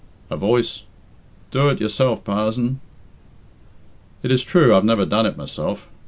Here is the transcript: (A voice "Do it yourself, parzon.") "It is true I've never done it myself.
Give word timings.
(A 0.31 0.35
voice 0.35 0.81
"Do 1.51 1.69
it 1.69 1.79
yourself, 1.79 2.23
parzon.") 2.23 2.79
"It 4.23 4.31
is 4.31 4.41
true 4.41 4.73
I've 4.75 4.83
never 4.83 5.05
done 5.05 5.27
it 5.27 5.37
myself. 5.37 5.87